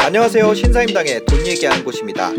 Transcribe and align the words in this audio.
안녕하세요. 0.00 0.54
신사임당의 0.54 1.26
돈 1.26 1.46
얘기하는 1.46 1.84
곳입니다. 1.84 2.32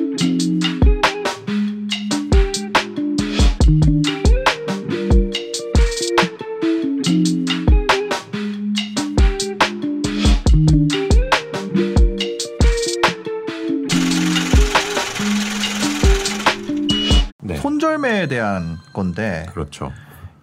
네. 17.42 17.56
손절매에 17.58 18.28
대한 18.28 18.85
건데 18.96 19.46
그렇죠. 19.52 19.92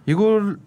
이걸 0.05 0.57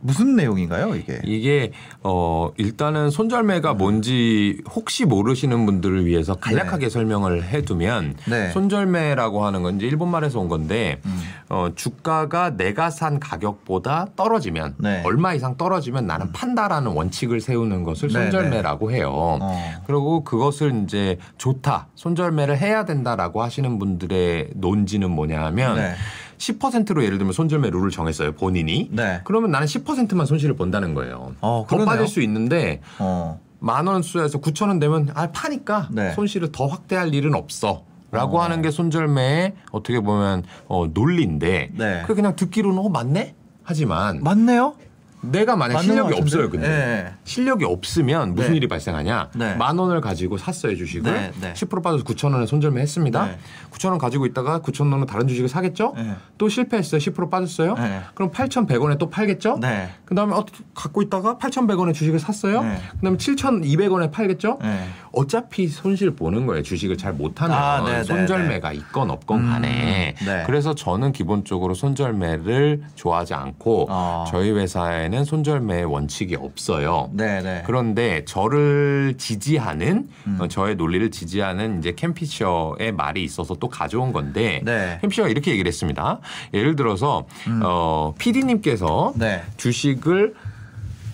무슨 0.00 0.36
내용인가요, 0.36 0.94
이게? 0.94 1.20
이게 1.24 1.72
어 2.02 2.50
일단은 2.56 3.10
손절매가 3.10 3.74
뭔지 3.74 4.62
혹시 4.70 5.04
모르시는 5.04 5.66
분들을 5.66 6.06
위해서 6.06 6.34
간략하게 6.34 6.90
설명을 6.90 7.44
해두면 7.44 8.14
네. 8.28 8.50
손절매라고 8.50 9.44
하는 9.44 9.62
건 9.62 9.76
이제 9.76 9.86
일본 9.86 10.10
말에서 10.10 10.38
온 10.38 10.48
건데 10.48 11.00
음. 11.06 11.20
어 11.48 11.70
주가가 11.74 12.56
내가 12.56 12.90
산 12.90 13.18
가격보다 13.18 14.08
떨어지면 14.14 14.76
네. 14.78 15.02
얼마 15.04 15.34
이상 15.34 15.56
떨어지면 15.56 16.06
나는 16.06 16.30
판다라는 16.30 16.92
원칙을 16.92 17.40
세우는 17.40 17.82
것을 17.82 18.08
네, 18.08 18.22
손절매라고 18.22 18.92
해요. 18.92 19.10
어. 19.12 19.82
그리고 19.86 20.22
그것을 20.22 20.84
이제 20.84 21.18
좋다 21.38 21.88
손절매를 21.94 22.58
해야 22.58 22.84
된다라고 22.84 23.42
하시는 23.42 23.78
분들의 23.78 24.50
논지는 24.54 25.10
뭐냐 25.10 25.42
하면 25.46 25.76
네. 25.76 25.94
10%로 26.38 27.04
예를 27.04 27.18
들면 27.18 27.32
손절매 27.32 27.70
룰을 27.70 27.90
정했어요 27.90 28.32
본인이 28.32 28.88
네. 28.92 29.20
그러면 29.24 29.50
나는 29.50 29.66
10%만 29.66 30.26
손실을 30.26 30.56
본다는 30.56 30.94
거예요. 30.94 31.34
어, 31.40 31.66
더. 31.68 31.84
빠질 31.84 32.06
수 32.08 32.20
있는데 32.22 32.80
어. 32.98 33.40
만원 33.58 34.02
수에서 34.02 34.40
9천 34.40 34.68
원 34.68 34.78
되면 34.78 35.10
아 35.14 35.30
파니까 35.30 35.88
네. 35.92 36.12
손실을 36.12 36.52
더 36.52 36.66
확대할 36.66 37.14
일은 37.14 37.34
없어. 37.34 37.84
라고 38.12 38.38
어. 38.38 38.42
하는 38.42 38.62
게 38.62 38.70
손절매의 38.70 39.54
어떻게 39.72 40.00
보면 40.00 40.44
어, 40.68 40.86
논리인데 40.86 41.70
네. 41.74 42.02
그 42.06 42.14
그냥 42.14 42.36
듣기로는 42.36 42.78
어 42.78 42.88
맞네 42.88 43.34
하지만 43.64 44.22
맞네요. 44.22 44.74
내가 45.20 45.56
만약 45.56 45.82
실력이? 45.82 46.14
없어요 46.14 46.50
근데 46.50 46.68
네. 46.68 47.14
실력이 47.24 47.64
없으면 47.64 48.34
무슨 48.34 48.50
네. 48.50 48.56
일이 48.56 48.68
발생하냐 48.68 49.30
네. 49.34 49.54
만 49.54 49.78
원을 49.78 50.00
가지고 50.00 50.38
샀어요 50.38 50.76
주식을 50.76 51.12
네, 51.12 51.32
네. 51.40 51.52
10% 51.52 51.82
빠져서 51.82 52.04
9천 52.04 52.32
원에 52.32 52.46
손절매 52.46 52.80
했습니다 52.80 53.26
네. 53.26 53.38
9천 53.70 53.90
원 53.90 53.98
가지고 53.98 54.26
있다가 54.26 54.60
9천 54.60 54.92
원은 54.92 55.06
다른 55.06 55.26
주식을 55.26 55.48
사겠죠 55.48 55.94
네. 55.96 56.14
또 56.38 56.48
실패했어요 56.48 57.00
10% 57.00 57.30
빠졌어요 57.30 57.74
네. 57.74 58.02
그럼 58.14 58.30
8,100원에 58.30 58.98
또 58.98 59.10
팔겠죠 59.10 59.58
네. 59.60 59.90
그다음에 60.06 60.34
어, 60.34 60.44
갖고 60.74 61.02
있다가 61.02 61.36
8,100원에 61.36 61.92
주식을 61.92 62.18
샀어요. 62.18 62.62
네. 62.62 62.78
그다음에 62.96 63.16
7,200원에 63.16 64.10
팔겠죠. 64.10 64.58
네. 64.62 64.86
어차피 65.12 65.68
손실 65.68 66.12
보는 66.12 66.46
거예요. 66.46 66.62
주식을 66.62 66.96
잘 66.96 67.12
못하면 67.12 67.56
아, 67.56 68.04
손절매가 68.04 68.72
있건 68.72 69.10
없건 69.10 69.40
음, 69.40 69.50
간에. 69.50 70.14
네. 70.24 70.42
그래서 70.46 70.74
저는 70.74 71.12
기본적으로 71.12 71.74
손절매를 71.74 72.82
좋아하지 72.94 73.34
않고 73.34 73.86
어. 73.90 74.24
저희 74.28 74.52
회사에 74.52 75.05
는 75.08 75.24
손절매 75.24 75.84
원칙이 75.84 76.34
없어요. 76.36 77.10
네, 77.12 77.40
네. 77.40 77.62
그런데 77.64 78.24
저를 78.24 79.14
지지하는 79.18 80.08
음. 80.26 80.38
어, 80.40 80.48
저의 80.48 80.74
논리를 80.76 81.10
지지하는 81.10 81.78
이제 81.78 81.92
캠피셔의 81.94 82.92
말이 82.92 83.22
있어서 83.22 83.54
또 83.54 83.68
가져온 83.68 84.12
건데 84.12 84.60
네. 84.64 84.98
캠피셔가 85.00 85.28
이렇게 85.28 85.52
얘기를 85.52 85.68
했습니다. 85.68 86.20
예를 86.54 86.74
들어서 86.76 87.26
어, 87.62 88.14
PD님께서 88.18 89.12
음. 89.14 89.18
네. 89.18 89.42
주식을 89.56 90.34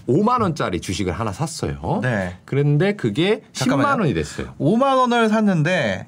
5만 0.08 0.42
원짜리 0.42 0.80
주식을 0.80 1.12
하나 1.12 1.32
샀어요. 1.32 2.00
네. 2.02 2.36
그런데 2.44 2.94
그게 2.96 3.42
잠깐만요. 3.52 3.88
10만 3.88 4.00
원이 4.00 4.14
됐어요. 4.14 4.54
5만 4.58 4.96
원을 4.96 5.28
샀는데 5.28 6.06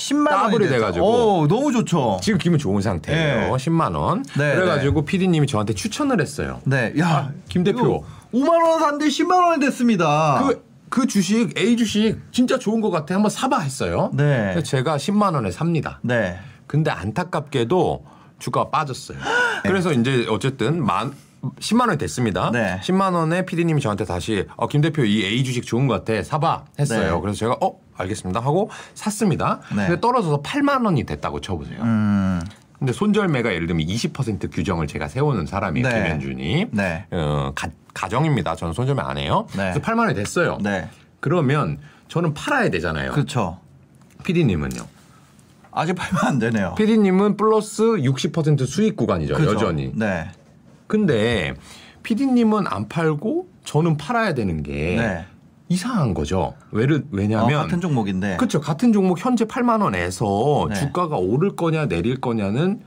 10만 0.00 0.52
원이. 0.52 0.68
돼가지고. 0.68 1.40
오, 1.40 1.46
너무 1.46 1.72
좋죠. 1.72 2.18
지금 2.22 2.38
기분 2.38 2.58
좋은 2.58 2.80
상태예요. 2.80 3.40
네. 3.40 3.50
10만 3.50 3.94
원. 3.94 4.24
네, 4.36 4.54
그래가지고 4.54 5.04
PD님이 5.04 5.46
저한테 5.46 5.74
추천을 5.74 6.20
했어요. 6.20 6.60
네. 6.64 6.94
야, 6.98 7.30
김 7.48 7.64
대표. 7.64 8.04
5만 8.32 8.48
원 8.48 8.80
샀는데 8.80 9.06
10만 9.06 9.46
원이 9.48 9.60
됐습니다. 9.60 10.42
그, 10.46 10.64
그 10.88 11.06
주식 11.06 11.56
A 11.58 11.76
주식 11.76 12.18
진짜 12.32 12.58
좋은 12.58 12.80
것 12.80 12.90
같아. 12.90 13.14
한번 13.14 13.30
사봐 13.30 13.60
했어요. 13.60 14.10
네. 14.14 14.60
제가 14.62 14.96
10만 14.96 15.34
원에 15.34 15.50
삽니다. 15.50 16.00
네. 16.02 16.38
근데 16.66 16.90
안타깝게도 16.90 18.04
주가가 18.38 18.70
빠졌어요. 18.70 19.18
그래서 19.62 19.92
이제 19.92 20.26
어쨌든 20.30 20.84
만 20.84 21.12
10만 21.42 21.86
원이 21.88 21.98
됐습니다. 21.98 22.50
네. 22.52 22.80
10만 22.82 23.14
원에 23.14 23.44
PD님이 23.46 23.80
저한테 23.80 24.04
다시 24.04 24.46
어, 24.56 24.66
김 24.68 24.80
대표 24.80 25.04
이 25.04 25.24
A 25.24 25.42
주식 25.44 25.64
좋은 25.64 25.86
것 25.86 26.04
같아 26.04 26.22
사봐 26.22 26.64
했어요. 26.78 27.14
네. 27.14 27.20
그래서 27.20 27.38
제가 27.38 27.56
어 27.62 27.80
알겠습니다 27.96 28.40
하고 28.40 28.70
샀습니다. 28.94 29.60
네. 29.74 29.86
근데 29.86 30.00
떨어져서 30.00 30.42
8만 30.42 30.84
원이 30.84 31.04
됐다고 31.04 31.40
쳐보세요. 31.40 31.80
음. 31.82 32.40
근데 32.78 32.92
손절매가 32.94 33.52
예를 33.52 33.66
들면 33.66 33.86
20% 33.86 34.50
규정을 34.52 34.86
제가 34.86 35.08
세우는 35.08 35.44
사람이에요. 35.46 35.86
네. 35.86 35.94
김현준이. 36.02 36.66
네. 36.70 37.06
어, 37.10 37.52
가, 37.54 37.68
가정입니다. 37.92 38.56
저는 38.56 38.72
손절매 38.72 39.02
안 39.02 39.18
해요. 39.18 39.46
네. 39.50 39.72
그래서 39.72 39.80
8만 39.80 39.98
원이 40.00 40.14
됐어요. 40.14 40.58
네. 40.62 40.88
그러면 41.20 41.78
저는 42.08 42.32
팔아야 42.32 42.70
되잖아요. 42.70 43.12
그렇죠. 43.12 43.58
PD님은요? 44.24 44.82
아직 45.72 45.94
팔면 45.94 46.24
안 46.24 46.38
되네요. 46.38 46.74
PD님은 46.76 47.36
플러스 47.36 47.82
60% 47.82 48.66
수익 48.66 48.96
구간이죠. 48.96 49.34
그죠? 49.34 49.52
여전히. 49.52 49.92
네. 49.94 50.30
근데 50.90 51.54
PD님은 52.02 52.66
안 52.66 52.88
팔고 52.88 53.46
저는 53.64 53.96
팔아야 53.96 54.34
되는 54.34 54.64
게 54.64 54.96
네. 54.98 55.24
이상한 55.68 56.14
거죠. 56.14 56.54
왜를 56.72 56.96
어, 56.96 57.02
왜냐하면 57.12 57.62
같은 57.62 57.80
종목인데. 57.80 58.36
그렇죠. 58.38 58.60
같은 58.60 58.92
종목 58.92 59.24
현재 59.24 59.44
8만 59.44 59.82
원에서 59.82 60.66
네. 60.68 60.74
주가가 60.74 61.16
오를 61.16 61.54
거냐 61.54 61.86
내릴 61.86 62.20
거냐는 62.20 62.80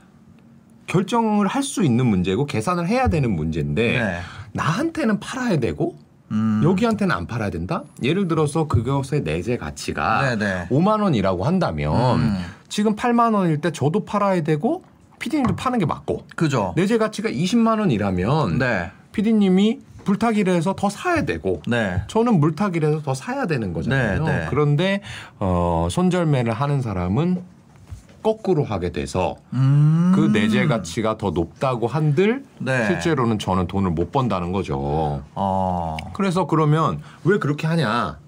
결정을 0.86 1.46
할 1.46 1.62
수 1.62 1.82
있는 1.82 2.04
문제고 2.04 2.44
계산을 2.44 2.86
해야 2.88 3.08
되는 3.08 3.34
문제인데 3.34 3.98
네. 3.98 4.18
나한테는 4.52 5.18
팔아야 5.18 5.56
되고 5.56 5.96
음. 6.30 6.60
여기한테는 6.62 7.14
안 7.16 7.26
팔아야 7.26 7.48
된다? 7.48 7.84
예를 8.02 8.28
들어서 8.28 8.66
그것의 8.66 9.22
내재 9.24 9.56
가치가 9.56 10.36
네네. 10.36 10.66
5만 10.68 11.00
원이라고 11.02 11.44
한다면 11.44 12.20
음. 12.20 12.36
지금 12.68 12.96
8만 12.96 13.34
원일 13.34 13.62
때 13.62 13.72
저도 13.72 14.04
팔아야 14.04 14.42
되고 14.42 14.82
PD님도 15.24 15.56
파는 15.56 15.78
게 15.78 15.86
맞고 15.86 16.26
그죠. 16.36 16.74
내재 16.76 16.98
가치가 16.98 17.30
20만 17.30 17.80
원이라면 17.80 18.58
네. 18.58 18.90
PD님이 19.12 19.80
불타기를 20.04 20.52
해서 20.52 20.74
더 20.76 20.90
사야 20.90 21.24
되고 21.24 21.62
네. 21.66 22.02
저는 22.08 22.40
물타기를 22.40 22.86
해서 22.90 23.00
더 23.00 23.14
사야 23.14 23.46
되는 23.46 23.72
거잖아요. 23.72 24.22
네, 24.22 24.38
네. 24.40 24.46
그런데 24.50 25.00
어, 25.38 25.88
손절매를 25.90 26.52
하는 26.52 26.82
사람은 26.82 27.42
거꾸로 28.22 28.64
하게 28.64 28.92
돼서 28.92 29.36
음. 29.54 30.12
그 30.14 30.20
내재 30.26 30.66
가치가 30.66 31.16
더 31.16 31.30
높다고 31.30 31.86
한들 31.86 32.44
네. 32.58 32.86
실제로는 32.86 33.38
저는 33.38 33.66
돈을 33.66 33.92
못 33.92 34.12
번다는 34.12 34.52
거죠. 34.52 35.22
어. 35.34 35.96
그래서 36.12 36.46
그러면 36.46 37.00
왜 37.24 37.38
그렇게 37.38 37.66
하냐? 37.66 38.18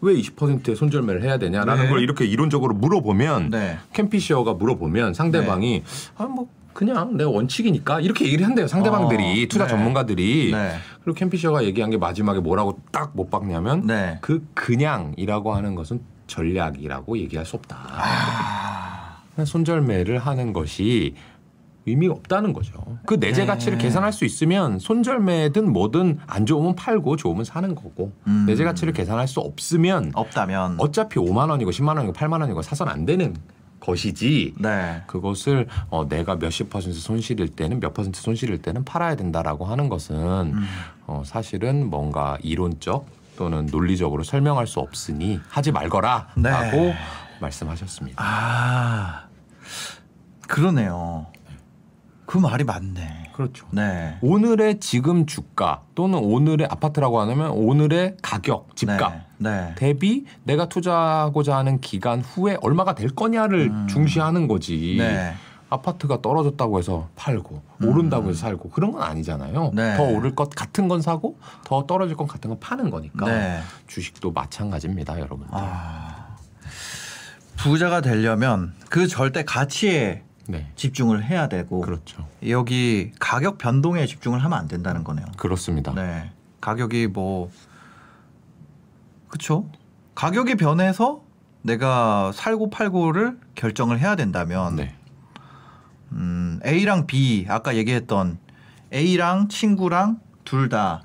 네. 0.00 0.12
왜 0.12 0.14
20%의 0.14 0.76
손절매를 0.76 1.22
해야 1.22 1.38
되냐라는 1.38 1.84
네. 1.84 1.88
걸 1.88 2.02
이렇게 2.02 2.24
이론적으로 2.24 2.74
물어보면 2.74 3.50
네. 3.50 3.78
캠피시어가 3.92 4.54
물어보면 4.54 5.14
상대방이 5.14 5.82
아 6.18 6.24
뭐 6.24 6.48
그냥 6.76 7.16
내가 7.16 7.30
원칙이니까 7.30 8.00
이렇게 8.02 8.26
얘기를 8.26 8.44
한대요 8.44 8.66
상대방들이 8.66 9.44
어, 9.44 9.46
투자 9.48 9.64
네. 9.64 9.70
전문가들이 9.70 10.50
네. 10.52 10.72
그리고 11.02 11.16
캠피시어가 11.16 11.64
얘기한 11.64 11.88
게 11.90 11.96
마지막에 11.96 12.40
뭐라고 12.40 12.78
딱 12.92 13.12
못 13.14 13.30
박냐면 13.30 13.86
네. 13.86 14.18
그 14.20 14.46
그냥이라고 14.52 15.54
하는 15.54 15.74
것은 15.74 16.02
전략이라고 16.26 17.16
얘기할 17.16 17.46
수 17.46 17.56
없다. 17.56 17.78
아. 17.92 19.22
손절매를 19.42 20.18
하는 20.18 20.52
것이 20.52 21.14
의미가 21.86 22.14
없다는 22.14 22.52
거죠. 22.52 22.98
그 23.06 23.14
내재 23.14 23.42
네. 23.42 23.46
가치를 23.46 23.78
계산할 23.78 24.12
수 24.12 24.24
있으면 24.24 24.78
손절매든 24.78 25.72
뭐든 25.72 26.18
안 26.26 26.46
좋으면 26.46 26.74
팔고 26.74 27.16
좋으면 27.16 27.44
사는 27.44 27.74
거고 27.74 28.12
음. 28.26 28.44
내재 28.46 28.64
가치를 28.64 28.92
계산할 28.92 29.28
수 29.28 29.40
없으면 29.40 30.12
없다면. 30.14 30.76
어차피 30.78 31.20
5만 31.20 31.50
원이고 31.50 31.70
10만 31.70 31.96
원이고 31.96 32.12
8만 32.12 32.40
원이고 32.40 32.62
사선 32.62 32.88
안 32.88 33.06
되는 33.06 33.34
것이지 33.78 34.54
네. 34.58 35.02
그것을 35.06 35.68
어, 35.90 36.08
내가 36.08 36.36
몇십 36.36 36.70
퍼센트 36.70 36.98
손실일 36.98 37.48
때는 37.48 37.78
몇 37.78 37.94
퍼센트 37.94 38.20
손실일 38.20 38.62
때는 38.62 38.84
팔아야 38.84 39.14
된다라고 39.14 39.64
하는 39.64 39.88
것은 39.88 40.16
음. 40.16 40.66
어, 41.06 41.22
사실은 41.24 41.88
뭔가 41.88 42.38
이론적 42.42 43.06
또는 43.36 43.66
논리적으로 43.66 44.24
설명할 44.24 44.66
수 44.66 44.80
없으니 44.80 45.40
하지 45.48 45.70
말거라라고 45.70 46.36
네. 46.40 46.94
말씀하셨습니다. 47.40 48.22
아. 48.24 49.26
그러네요. 50.48 51.26
그 52.26 52.38
말이 52.38 52.64
맞네. 52.64 53.30
그렇죠. 53.32 53.66
네. 53.70 54.16
오늘의 54.22 54.80
지금 54.80 55.26
주가 55.26 55.82
또는 55.94 56.18
오늘의 56.18 56.66
아파트라고 56.70 57.20
하면 57.20 57.50
오늘의 57.50 58.16
가격, 58.22 58.74
집값 58.74 59.12
네. 59.38 59.50
네. 59.50 59.74
대비 59.76 60.24
내가 60.44 60.68
투자하고자 60.68 61.56
하는 61.56 61.80
기간 61.80 62.20
후에 62.20 62.56
얼마가 62.62 62.94
될 62.94 63.10
거냐를 63.10 63.70
중시하는 63.88 64.48
거지. 64.48 64.94
음. 64.94 64.98
네. 64.98 65.34
아파트가 65.68 66.22
떨어졌다고 66.22 66.78
해서 66.78 67.08
팔고 67.16 67.60
오른다고 67.82 68.30
해서 68.30 68.38
살고 68.40 68.70
그런 68.70 68.92
건 68.92 69.02
아니잖아요. 69.02 69.70
음. 69.70 69.74
네. 69.74 69.96
더 69.96 70.04
오를 70.04 70.34
것 70.34 70.50
같은 70.50 70.88
건 70.88 71.02
사고 71.02 71.38
더 71.64 71.86
떨어질 71.86 72.16
것 72.16 72.26
같은 72.26 72.50
건 72.50 72.60
파는 72.60 72.90
거니까 72.90 73.26
네. 73.26 73.60
주식도 73.86 74.32
마찬가지입니다, 74.32 75.18
여러분들. 75.18 75.48
아, 75.52 76.36
부자가 77.56 78.00
되려면 78.00 78.74
그 78.88 79.08
절대 79.08 79.44
가치에 79.44 80.22
네, 80.48 80.70
집중을 80.76 81.24
해야 81.24 81.48
되고 81.48 81.80
그렇죠. 81.80 82.26
여기 82.48 83.10
가격 83.18 83.58
변동에 83.58 84.06
집중을 84.06 84.42
하면 84.44 84.58
안 84.58 84.68
된다는 84.68 85.02
거네요. 85.04 85.26
그렇습니다. 85.36 85.92
네. 85.94 86.30
가격이 86.60 87.08
뭐 87.08 87.50
그렇죠. 89.28 89.68
가격이 90.14 90.54
변해서 90.56 91.22
내가 91.62 92.30
살고 92.32 92.70
팔고를 92.70 93.38
결정을 93.54 93.98
해야 93.98 94.14
된다면 94.16 94.76
네, 94.76 94.94
음, 96.12 96.60
A랑 96.64 97.06
B 97.06 97.46
아까 97.48 97.76
얘기했던 97.76 98.38
A랑 98.92 99.48
친구랑 99.48 100.20
둘 100.44 100.68
다 100.68 101.02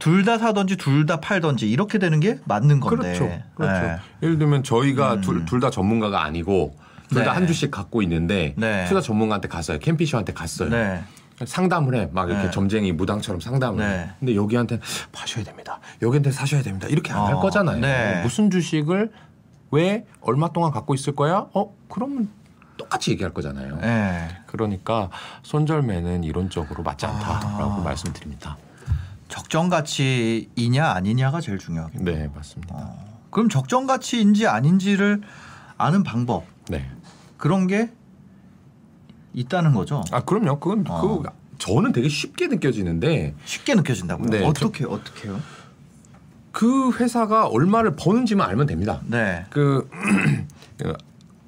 둘다 0.00 0.32
네. 0.32 0.38
사든지 0.38 0.76
둘 0.76 1.06
다 1.06 1.20
팔든지 1.20 1.70
이렇게 1.70 1.98
되는 1.98 2.18
게 2.20 2.40
맞는 2.46 2.80
건데. 2.80 3.16
그렇죠. 3.16 3.42
그렇죠. 3.54 3.86
네. 3.86 3.96
예를 4.24 4.38
들면 4.38 4.64
저희가 4.64 5.14
음. 5.14 5.44
둘다 5.46 5.70
전문가가 5.70 6.22
아니고 6.24 6.76
둘다 7.08 7.24
네. 7.24 7.28
한 7.28 7.46
주씩 7.46 7.70
갖고 7.70 8.02
있는데 8.02 8.54
네. 8.56 8.84
투자 8.86 9.00
전문가한테 9.00 9.48
갔어요. 9.48 9.78
캠피쇼한테 9.78 10.32
갔어요. 10.32 10.70
네. 10.70 11.02
상담을 11.44 11.94
해. 11.94 12.08
막 12.12 12.28
이렇게 12.30 12.44
네. 12.44 12.50
점쟁이 12.50 12.92
무당처럼 12.92 13.40
상담을 13.40 13.84
해. 13.84 13.88
네. 13.88 14.10
근데 14.18 14.34
여기한테 14.34 14.80
파셔야 15.12 15.44
됩니다. 15.44 15.80
여기한테 16.02 16.30
사셔야 16.30 16.62
됩니다. 16.62 16.88
이렇게 16.88 17.12
안할 17.12 17.34
어, 17.34 17.40
거잖아요. 17.40 17.78
네. 17.80 18.22
무슨 18.22 18.50
주식을 18.50 19.12
왜 19.70 20.06
얼마 20.20 20.48
동안 20.52 20.70
갖고 20.72 20.94
있을 20.94 21.14
거야? 21.14 21.46
어, 21.52 21.74
그러면 21.88 22.28
똑같이 22.78 23.10
얘기할 23.10 23.34
거잖아요. 23.34 23.78
네. 23.80 24.28
그러니까 24.46 25.10
손절매는 25.42 26.24
이론적으로 26.24 26.82
맞지 26.82 27.06
않다라고 27.06 27.80
아. 27.80 27.82
말씀드립니다. 27.84 28.56
적정 29.28 29.68
가치이냐 29.68 30.86
아니냐가 30.86 31.40
제일 31.40 31.58
중요하겠네요. 31.58 32.16
네, 32.16 32.30
맞습니다. 32.34 32.74
어, 32.74 33.20
그럼 33.30 33.48
적정 33.48 33.86
가치인지 33.86 34.46
아닌지를 34.46 35.20
아는 35.76 36.02
방법 36.02 36.44
네. 36.68 36.88
그런 37.36 37.66
게 37.66 37.90
있다는 39.34 39.74
거죠. 39.74 40.02
아, 40.10 40.20
그럼요. 40.20 40.58
그건 40.58 40.84
어. 40.88 41.00
그 41.00 41.28
저는 41.58 41.92
되게 41.92 42.08
쉽게 42.08 42.48
느껴지는데 42.48 43.34
쉽게 43.44 43.74
느껴진다고요. 43.74 44.28
네, 44.28 44.44
어떻게 44.44 44.84
어떻게요? 44.84 45.40
그 46.52 46.90
회사가 46.92 47.46
얼마를 47.48 47.96
버는지만 47.96 48.48
알면 48.48 48.66
됩니다. 48.66 49.00
네. 49.06 49.44
그 49.50 49.88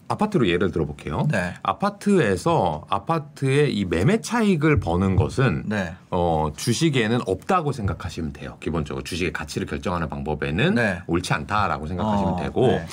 아파트로 0.08 0.48
예를 0.48 0.70
들어볼게요. 0.70 1.28
네. 1.30 1.54
아파트에서 1.62 2.86
아파트의 2.88 3.74
이 3.74 3.84
매매 3.84 4.20
차익을 4.20 4.80
버는 4.80 5.16
것은 5.16 5.64
네. 5.66 5.94
어, 6.10 6.50
주식에는 6.56 7.20
없다고 7.26 7.72
생각하시면 7.72 8.32
돼요. 8.32 8.56
기본적으로 8.60 9.04
주식의 9.04 9.32
가치를 9.32 9.66
결정하는 9.66 10.08
방법에는 10.08 10.74
네. 10.74 11.02
옳지 11.06 11.32
않다라고 11.34 11.86
생각하시면 11.86 12.32
어, 12.34 12.36
되고 12.36 12.66
네. 12.68 12.86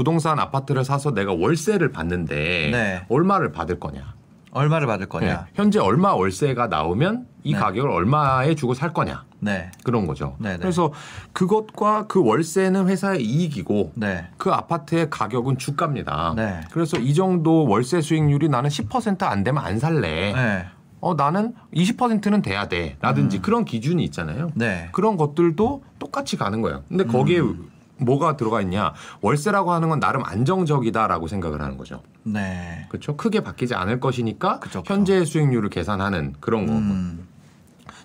부동산 0.00 0.38
아파트를 0.38 0.82
사서 0.82 1.12
내가 1.12 1.34
월세를 1.34 1.92
받는데 1.92 2.70
네. 2.72 3.02
얼마를 3.10 3.52
받을 3.52 3.78
거냐. 3.78 4.14
얼마를 4.50 4.86
받을 4.86 5.04
네. 5.04 5.10
거냐? 5.10 5.46
현재 5.52 5.78
얼마 5.78 6.14
월세가 6.14 6.68
나오면 6.68 7.26
이 7.44 7.52
네. 7.52 7.58
가격을 7.58 7.90
얼마에 7.90 8.54
주고 8.54 8.72
살 8.72 8.94
거냐. 8.94 9.24
네. 9.40 9.70
그런 9.84 10.06
거죠. 10.06 10.36
네, 10.38 10.52
네. 10.52 10.56
그래서 10.56 10.90
그것과 11.34 12.06
그 12.06 12.24
월세는 12.24 12.88
회사의 12.88 13.22
이익이고 13.22 13.92
네. 13.96 14.26
그 14.38 14.50
아파트의 14.50 15.10
가격은 15.10 15.58
주가입니다. 15.58 16.32
네. 16.34 16.62
그래서 16.72 16.96
이 16.96 17.12
정도 17.12 17.66
월세 17.66 18.00
수익률이 18.00 18.48
나는 18.48 18.70
10%안 18.70 19.44
되면 19.44 19.62
안 19.62 19.78
살래. 19.78 20.32
네. 20.32 20.66
어 21.02 21.12
나는 21.12 21.52
20%는 21.74 22.40
돼야 22.40 22.68
돼. 22.68 22.96
라든지 23.02 23.40
그런 23.42 23.66
기준이 23.66 24.02
있잖아요. 24.04 24.48
네. 24.54 24.88
그런 24.92 25.18
것들도 25.18 25.82
똑같이 25.98 26.38
가는 26.38 26.62
거예요. 26.62 26.84
근데 26.88 27.04
거기에 27.04 27.40
음. 27.40 27.69
뭐가 28.00 28.36
들어가 28.36 28.60
있냐? 28.62 28.92
월세라고 29.20 29.72
하는 29.72 29.88
건 29.88 30.00
나름 30.00 30.24
안정적이다라고 30.24 31.28
생각을 31.28 31.62
하는 31.62 31.76
거죠. 31.76 32.02
네. 32.22 32.86
그렇죠? 32.88 33.16
크게 33.16 33.40
바뀌지 33.40 33.74
않을 33.74 34.00
것이니까 34.00 34.60
그쵸, 34.60 34.82
그쵸. 34.82 34.94
현재 34.94 35.24
수익률을 35.24 35.70
계산하는 35.70 36.34
그런 36.40 36.66
거고. 36.66 36.78
음. 36.78 37.26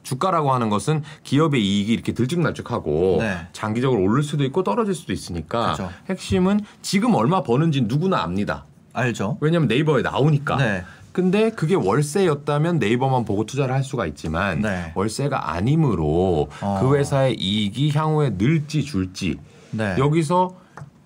주가라고 0.03 0.53
하는 0.53 0.69
것은 0.69 1.01
기업의 1.23 1.65
이익이 1.65 1.91
이렇게 1.91 2.13
들쭉날쭉하고 2.13 3.17
네. 3.21 3.47
장기적으로 3.53 4.01
오를 4.03 4.21
수도 4.21 4.43
있고 4.43 4.63
떨어질 4.63 4.93
수도 4.93 5.11
있으니까 5.11 5.71
그죠. 5.71 5.89
핵심은 6.07 6.61
지금 6.83 7.15
얼마 7.15 7.41
버는지 7.41 7.81
누구나 7.81 8.21
압니다. 8.21 8.65
알죠. 8.93 9.37
왜냐하면 9.41 9.67
네이버에 9.67 10.03
나오니까. 10.03 10.57
네. 10.57 10.83
근데 11.11 11.49
그게 11.49 11.75
월세였다면 11.75 12.77
네이버만 12.77 13.23
보고 13.23 13.45
투자를 13.45 13.73
할 13.73 13.83
수가 13.83 14.05
있지만 14.05 14.61
네. 14.61 14.91
월세가 14.95 15.53
아니므로 15.53 16.49
어. 16.61 16.79
그 16.81 16.95
회사의 16.95 17.35
이익이 17.35 17.91
향후에 17.91 18.31
늘지 18.37 18.83
줄지 18.83 19.39
네. 19.77 19.95
여기서 19.97 20.55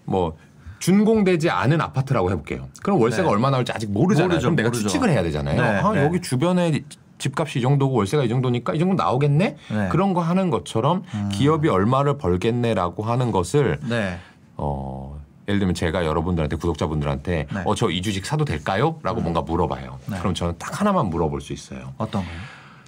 뭐 0.05 0.37
준공되지 0.79 1.49
않은 1.49 1.81
아파트라고 1.81 2.31
해볼게요. 2.31 2.67
그럼 2.83 3.01
월세가 3.01 3.23
네. 3.23 3.29
얼마 3.29 3.49
나올지 3.49 3.71
아직 3.71 3.91
모르잖아요. 3.91 4.29
모르죠, 4.29 4.41
그럼 4.45 4.55
내가 4.55 4.69
모르죠. 4.69 4.87
추측을 4.87 5.09
해야 5.09 5.23
되잖아요. 5.23 5.61
네, 5.61 5.67
아, 5.67 5.91
네. 5.91 6.03
여기 6.03 6.21
주변에 6.21 6.83
집값이 7.17 7.59
이 7.59 7.61
정도고 7.61 7.95
월세가 7.95 8.23
이 8.23 8.29
정도니까 8.29 8.73
이 8.73 8.79
정도 8.79 8.95
나오겠네. 8.95 9.55
네. 9.71 9.89
그런 9.89 10.13
거 10.13 10.21
하는 10.21 10.49
것처럼 10.49 11.03
기업이 11.31 11.67
얼마를 11.67 12.17
벌겠네라고 12.17 13.03
하는 13.03 13.31
것을 13.31 13.79
네. 13.83 14.17
어, 14.55 15.19
예를 15.49 15.59
들면 15.59 15.75
제가 15.75 16.05
여러분들한테 16.05 16.55
구독자분들한테 16.55 17.47
네. 17.53 17.61
어저 17.65 17.89
이 17.89 18.01
주식 18.01 18.25
사도 18.25 18.45
될까요? 18.45 18.99
라고 19.03 19.19
뭔가 19.19 19.41
물어봐요. 19.41 19.99
네. 20.05 20.19
그럼 20.19 20.33
저는 20.33 20.55
딱 20.57 20.79
하나만 20.79 21.07
물어볼 21.07 21.41
수 21.41 21.51
있어요. 21.53 21.93
어떤 21.97 22.21
거요? 22.21 22.33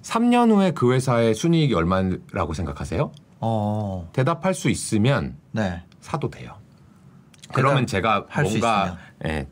3년 0.04 0.50
후에 0.52 0.72
그 0.72 0.94
회사의 0.94 1.36
순이익이 1.36 1.74
얼마라고 1.74 2.54
생각하세요? 2.54 3.12
어. 3.42 4.08
대답할 4.14 4.54
수 4.54 4.70
있으면 4.70 5.36
네. 5.52 5.82
사도 6.00 6.30
돼요. 6.30 6.54
그러면 7.54 7.86
제가 7.86 8.28
뭔가 8.34 8.98
예, 9.26 9.48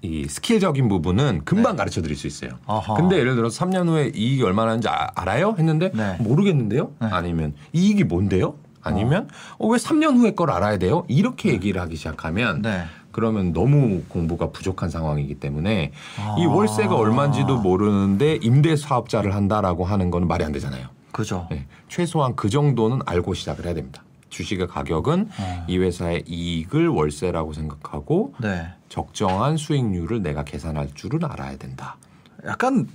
이 0.00 0.26
스킬적인 0.26 0.88
부분은 0.88 1.42
금방 1.44 1.76
가르쳐 1.76 2.00
드릴 2.00 2.16
수 2.16 2.26
있어요. 2.26 2.50
네. 2.52 2.56
어허. 2.66 2.94
근데 2.94 3.18
예를 3.18 3.34
들어서 3.36 3.64
3년 3.64 3.88
후에 3.88 4.12
이익이 4.14 4.42
얼마나 4.42 4.70
하는지 4.70 4.88
아- 4.88 5.10
알아요? 5.14 5.54
했는데 5.58 5.90
네. 5.92 6.16
모르겠는데요? 6.20 6.92
네. 7.00 7.08
아니면 7.10 7.54
이익이 7.72 8.04
뭔데요? 8.04 8.54
아니면 8.82 9.28
어, 9.58 9.66
왜 9.66 9.78
3년 9.78 10.16
후에 10.16 10.30
걸 10.34 10.50
알아야 10.50 10.78
돼요? 10.78 11.04
이렇게 11.08 11.50
얘기를 11.50 11.80
하기 11.82 11.96
시작하면 11.96 12.62
네. 12.62 12.84
그러면 13.10 13.52
너무 13.52 14.02
공부가 14.08 14.50
부족한 14.50 14.90
상황이기 14.90 15.36
때문에 15.36 15.92
아. 16.18 16.36
이 16.38 16.46
월세가 16.46 16.94
얼마인지도 16.94 17.58
모르는데 17.60 18.38
임대 18.42 18.76
사업자를 18.76 19.34
한다라고 19.34 19.84
하는 19.84 20.10
건 20.10 20.28
말이 20.28 20.44
안 20.44 20.52
되잖아요. 20.52 20.86
그죠. 21.16 21.48
네, 21.50 21.66
최소한 21.88 22.36
그 22.36 22.50
정도는 22.50 23.00
알고 23.06 23.32
시작을 23.32 23.64
해야 23.64 23.72
됩니다. 23.72 24.02
주식의 24.28 24.66
가격은 24.66 25.30
어. 25.40 25.64
이 25.66 25.78
회사의 25.78 26.24
이익을 26.26 26.88
월세라고 26.88 27.54
생각하고 27.54 28.34
네. 28.38 28.68
적정한 28.90 29.56
수익률을 29.56 30.20
내가 30.20 30.44
계산할 30.44 30.90
줄은 30.92 31.24
알아야 31.24 31.56
된다. 31.56 31.96
약간 32.44 32.86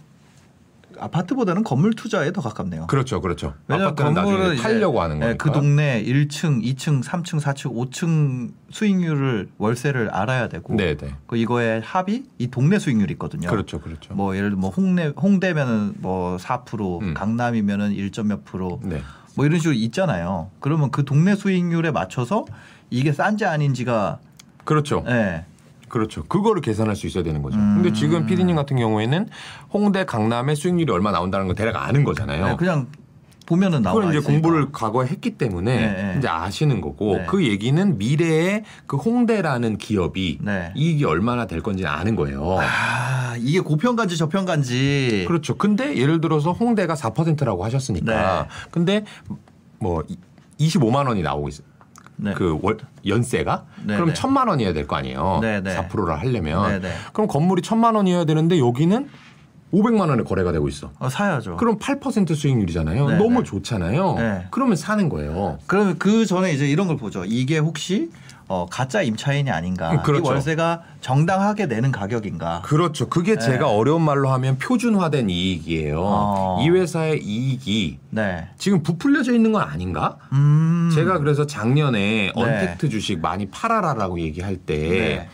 아파트보다는 1.00 1.64
건물 1.64 1.94
투자에 1.94 2.32
더 2.32 2.42
가깝네요. 2.42 2.88
그렇죠, 2.88 3.22
그렇죠. 3.22 3.54
왜냐면 3.68 3.96
나중에 3.96 4.14
건물은 4.14 4.58
팔려고 4.58 5.02
하는 5.02 5.18
예, 5.18 5.20
거니까. 5.22 5.44
그 5.44 5.52
동네 5.52 6.04
1층, 6.04 6.64
2층, 6.64 7.04
3층, 7.04 7.42
4층, 7.42 7.74
5층 7.74 8.52
수익률을 8.70 9.50
월세를 9.58 10.10
알아야 10.10 10.50
되고 10.50 10.76
네, 10.76 10.96
네. 10.96 11.16
그 11.28 11.38
이거의 11.38 11.82
합이 11.82 12.24
이 12.38 12.48
동네 12.48 12.80
수익률이 12.80 13.14
있거든요. 13.14 13.50
그렇죠, 13.50 13.80
그렇죠. 13.80 14.14
뭐 14.14 14.36
예를 14.36 14.52
들어 14.52 14.60
뭐 14.60 14.70
홍대 14.70 15.14
홍대면은 15.16 15.96
뭐 15.98 16.38
4%, 16.38 17.02
음. 17.02 17.14
강남이면은 17.14 17.94
1점 17.94 18.28
몇 18.28 18.46
프로 18.46 18.80
네, 18.84 19.02
뭐 19.36 19.46
이런 19.46 19.60
식으로 19.60 19.74
있잖아요. 19.76 20.50
그러면 20.60 20.92
그 20.92 21.06
동네 21.06 21.36
수익률에 21.36 21.92
맞춰서 21.92 22.46
이게 22.90 23.12
싼지 23.12 23.46
아닌지가 23.46 24.20
그렇죠, 24.64 25.04
예. 25.08 25.46
그렇죠. 25.92 26.24
그거를 26.24 26.62
계산할 26.62 26.96
수 26.96 27.06
있어야 27.06 27.24
되는 27.24 27.42
거죠. 27.42 27.58
음. 27.58 27.76
근데 27.76 27.94
지금 27.94 28.26
피디님 28.26 28.56
같은 28.56 28.78
경우에는 28.78 29.28
홍대, 29.74 30.06
강남의 30.06 30.56
수익률이 30.56 30.92
얼마 30.92 31.12
나온다는 31.12 31.48
걸 31.48 31.56
대략 31.56 31.76
아는 31.76 32.04
거잖아요. 32.06 32.48
네, 32.48 32.56
그냥 32.56 32.88
보면은 33.46 33.82
나와 33.82 33.96
그걸 33.96 34.12
이제 34.12 34.20
있으니까. 34.20 34.32
공부를 34.32 34.72
과거에 34.72 35.08
했기 35.08 35.32
때문에 35.32 35.76
네, 35.76 35.92
네. 35.92 36.16
이제 36.18 36.30
아시는 36.30 36.80
거고 36.80 37.18
네. 37.18 37.26
그 37.28 37.46
얘기는 37.46 37.98
미래에 37.98 38.64
그 38.88 38.96
홍대라는 38.96 39.78
기업이 39.78 40.40
네. 40.42 40.72
이익이 40.76 41.04
얼마나 41.04 41.46
될 41.46 41.62
건지 41.62 41.86
아는 41.86 42.16
거예요. 42.16 42.60
아, 42.62 43.36
이게 43.38 43.60
고평가인지 43.60 44.16
저평가인지 44.16 45.26
그렇죠. 45.28 45.58
근데 45.58 45.98
예를 45.98 46.22
들어서 46.22 46.54
홍대가 46.54 46.94
4%라고 46.94 47.66
하셨으니까 47.66 48.44
네. 48.44 48.48
근데 48.72 49.04
뭐 49.80 50.04
25만 50.58 51.08
원이 51.08 51.22
나오고 51.22 51.50
있어요. 51.50 51.71
네. 52.24 52.34
그 52.34 52.58
월, 52.62 52.78
연세가 53.06 53.66
네, 53.86 53.96
그럼 53.96 54.10
네. 54.10 54.14
천만 54.14 54.48
원이어야 54.48 54.74
될 54.74 54.86
거 54.88 54.96
아니에요. 54.96 55.40
네, 55.42 55.60
네. 55.62 55.76
4%를 55.76 56.20
하려면 56.20 56.70
네, 56.70 56.80
네. 56.80 56.94
그럼 57.14 57.28
건물이 57.28 57.62
천만 57.64 57.96
원이어야 57.96 58.26
되는데 58.26 58.60
여기는 58.60 59.10
500만 59.74 60.10
원에 60.10 60.24
거래가 60.24 60.52
되고 60.52 60.68
있어. 60.68 60.92
어, 61.00 61.10
사야죠. 61.10 61.58
그럼 61.58 61.80
8% 61.80 62.36
수익률이잖아요. 62.36 63.10
네, 63.10 63.18
너무 63.18 63.40
네. 63.40 63.44
좋잖아요. 63.44 64.16
네. 64.18 64.48
그러면 64.52 64.76
사는 64.76 65.08
거예요. 65.10 65.58
그러면 65.68 65.98
그 65.98 66.26
전에 66.26 66.54
이제 66.54 66.68
이런 66.68 66.88
걸 66.88 66.98
보죠. 66.98 67.24
이게 67.26 67.58
혹시 67.58 68.10
어, 68.54 68.66
가짜 68.70 69.02
임차인이 69.02 69.50
아닌가. 69.50 69.94
음, 69.94 70.04
그렇죠. 70.04 70.26
이 70.26 70.28
월세가 70.28 70.82
정당하게 71.00 71.68
내는 71.68 71.94
가격인가. 71.94 72.64
그렇죠. 72.66 73.08
그게 73.08 73.36
네. 73.36 73.40
제가 73.40 73.70
어려운 73.70 74.02
말로 74.02 74.28
하면 74.28 74.58
표준화된 74.58 75.30
이익이에요. 75.30 76.02
어. 76.04 76.60
이 76.62 76.70
회사의 76.70 77.24
이익이 77.24 78.00
네. 78.10 78.50
지금 78.58 78.84
부풀려져 78.84 79.34
있는 79.34 79.54
건 79.54 79.62
아닌가? 79.62 80.18
음. 80.34 80.92
제가 80.94 81.20
그래서 81.20 81.48
작년에 81.48 82.34
언택트 82.36 82.90
주식 82.90 83.22
많이 83.22 83.46
팔아라라고 83.50 84.20
얘기할 84.20 84.58
때 84.58 84.78
네. 84.78 85.30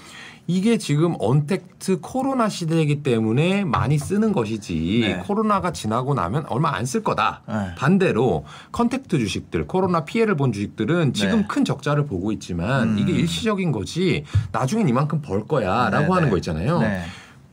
이게 0.49 0.77
지금 0.77 1.15
언택트 1.19 1.99
코로나 1.99 2.47
시대이기 2.47 3.03
때문에 3.03 3.65
많이 3.65 3.97
쓰는 3.97 4.31
것이지 4.31 5.01
네. 5.03 5.17
코로나가 5.17 5.73
지나고 5.73 6.13
나면 6.13 6.45
얼마 6.47 6.73
안 6.75 6.85
쓸 6.85 7.03
거다. 7.03 7.41
네. 7.47 7.75
반대로 7.77 8.45
contact 8.71 9.19
주식들 9.19 9.67
코로나 9.67 10.05
피해를 10.05 10.37
본 10.37 10.53
주식들은 10.53 11.11
지금 11.13 11.39
네. 11.41 11.45
큰 11.49 11.65
적자를 11.65 12.05
보고 12.05 12.31
있지만 12.31 12.91
음. 12.91 12.97
이게 12.97 13.11
일시적인 13.11 13.73
거지 13.73 14.23
나중엔 14.53 14.87
이만큼 14.87 15.21
벌 15.21 15.45
거야라고 15.45 16.05
네, 16.05 16.11
하는 16.11 16.23
네. 16.25 16.29
거 16.29 16.37
있잖아요. 16.37 16.79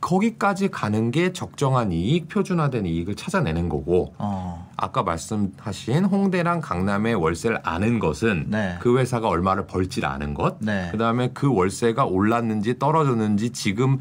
네. 0.05 0.09
거기까지 0.09 0.69
가는 0.69 1.09
게 1.09 1.33
적정한 1.33 1.91
이익, 1.91 2.29
표준화된 2.29 2.85
이익을 2.85 3.15
찾아내는 3.15 3.69
거고 3.69 4.13
어. 4.19 4.69
아까 4.77 5.01
말씀하신 5.01 6.05
홍대랑 6.05 6.61
강남의 6.61 7.15
월세를 7.15 7.59
아는 7.63 7.99
것은 7.99 8.45
네. 8.49 8.75
그 8.79 8.99
회사가 8.99 9.27
얼마를 9.27 9.65
벌지를 9.65 10.07
아는 10.07 10.35
것, 10.35 10.57
네. 10.59 10.89
그다음에 10.91 11.31
그 11.33 11.51
월세가 11.51 12.05
올랐는지 12.05 12.77
떨어졌는지 12.77 13.49
지금 13.49 13.97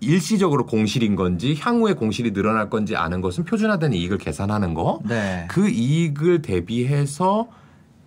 일시적으로 0.00 0.66
공실인 0.66 1.16
건지 1.16 1.56
향후에 1.58 1.92
공실이 1.92 2.32
늘어날 2.32 2.70
건지 2.70 2.96
아는 2.96 3.20
것은 3.20 3.44
표준화된 3.44 3.92
이익을 3.92 4.18
계산하는 4.18 4.74
거. 4.74 5.00
네. 5.04 5.46
그 5.48 5.68
이익을 5.68 6.42
대비해서 6.42 7.48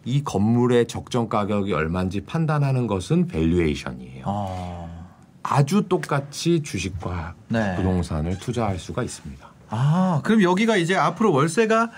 이 0.04 0.24
건물의 0.24 0.88
적정 0.88 1.30
가격이 1.30 1.74
얼마인지 1.74 2.22
판단하는 2.22 2.88
것은 2.88 3.28
valuation이에요. 3.28 4.24
어. 4.26 4.85
아주 5.48 5.84
똑같이 5.88 6.64
주식과 6.64 7.36
네. 7.50 7.76
부동산을 7.76 8.40
투자할 8.40 8.80
수가 8.80 9.04
있습니다. 9.04 9.48
아, 9.70 10.22
그럼 10.24 10.42
여기가 10.42 10.78
이제 10.78 10.96
앞으로 10.96 11.32
월세가 11.32 11.92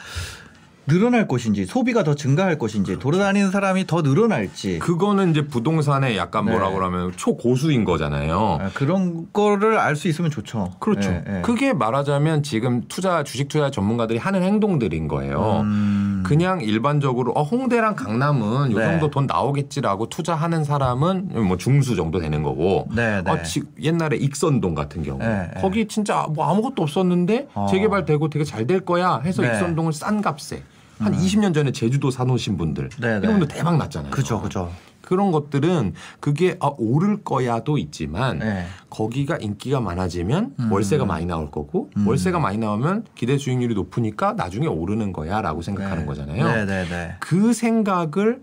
늘어날 0.88 1.28
것인지 1.28 1.66
소비가 1.66 2.04
더 2.04 2.16
증가할 2.16 2.58
것인지 2.58 2.98
돌아다니는 2.98 3.52
사람이 3.52 3.88
더 3.88 4.02
늘어날지 4.02 4.80
그거는 4.80 5.32
이제 5.32 5.46
부동산의 5.46 6.16
약간 6.16 6.46
네. 6.46 6.52
뭐라 6.52 6.72
그러면 6.72 7.12
초고수인 7.18 7.84
거잖아요. 7.84 8.58
아, 8.62 8.70
그런 8.74 9.28
거를 9.34 9.78
알 9.80 9.98
수 9.98 10.08
있으면 10.08 10.32
좋죠. 10.32 10.72
그렇죠. 10.80 11.10
예, 11.10 11.24
예. 11.28 11.42
그게 11.42 11.74
말하자면 11.74 12.44
지금 12.44 12.84
투자 12.88 13.24
주식 13.24 13.50
투자 13.50 13.70
전문가들이 13.70 14.18
하는 14.18 14.44
행동들인 14.44 15.10
거예요. 15.10 15.62
음. 15.64 16.07
그냥 16.24 16.62
일반적으로 16.62 17.32
어, 17.34 17.44
홍대랑 17.44 17.96
강남은 17.96 18.72
요 18.72 18.78
네. 18.78 18.86
정도 18.86 19.10
돈 19.10 19.26
나오겠지라고 19.28 20.10
투자하는 20.10 20.64
사람은 20.64 21.48
뭐 21.48 21.58
중수 21.58 21.96
정도 21.96 22.20
되는 22.20 22.44
거고. 22.44 22.88
네, 22.96 23.22
네. 23.24 23.32
어, 23.32 23.42
지- 23.44 23.64
옛날에 23.82 24.18
익선동 24.18 24.76
같은 24.76 25.04
경우 25.04 25.20
네, 25.20 25.50
네. 25.54 25.62
거기 25.62 25.88
진짜 25.88 26.28
뭐 26.30 26.46
아무것도 26.50 26.82
없었는데 26.84 27.48
어. 27.54 27.68
재개발되고 27.70 28.30
되게 28.30 28.44
잘 28.46 28.68
될 28.68 28.82
거야 28.82 29.20
해서 29.24 29.42
네. 29.42 29.50
음. 29.50 29.54
익선동을 29.54 29.94
싼 29.94 30.22
값에 30.22 30.62
한 31.00 31.14
20년 31.16 31.54
전에 31.54 31.72
제주도 31.72 32.10
사놓으신 32.12 32.58
분들 32.58 32.90
네, 33.00 33.08
네. 33.20 33.20
이런 33.24 33.40
분들 33.40 33.48
대박 33.48 33.78
났잖아요. 33.78 34.12
그죠, 34.12 34.42
그죠. 34.42 34.70
그런 35.08 35.32
것들은 35.32 35.94
그게 36.20 36.58
아, 36.60 36.70
오를 36.78 37.24
거야도 37.24 37.78
있지만 37.78 38.40
네. 38.40 38.66
거기가 38.90 39.38
인기가 39.38 39.80
많아지면 39.80 40.56
음. 40.60 40.70
월세가 40.70 41.06
많이 41.06 41.26
나올 41.26 41.50
거고 41.50 41.90
음. 41.96 42.06
월세가 42.06 42.40
많이 42.40 42.58
나오면 42.58 43.06
기대 43.16 43.38
수익률이 43.38 43.74
높으니까 43.74 44.34
나중에 44.34 44.68
오르는 44.68 45.14
거야라고 45.14 45.62
생각하는 45.62 46.06
거잖아요. 46.06 46.46
네, 46.46 46.66
네, 46.66 46.86
네. 46.90 47.16
그 47.22 47.54
생각을 47.54 48.42